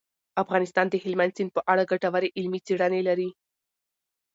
افغانستان 0.43 0.85
د 0.89 0.95
هلمند 1.03 1.35
سیند 1.37 1.51
په 1.55 1.61
اړه 1.71 1.89
ګټورې 1.91 2.33
علمي 2.37 2.59
څېړنې 2.67 3.01
لري. 3.07 3.29